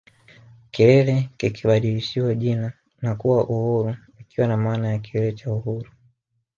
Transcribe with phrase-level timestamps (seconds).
[0.71, 5.89] Kilele kikabadilishiwa jina na kuwa Uhuru likiwa na maana ya Kilele cha Uhuru